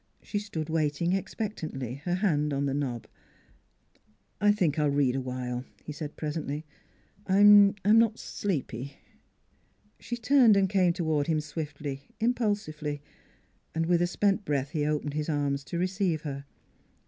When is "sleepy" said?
8.17-8.93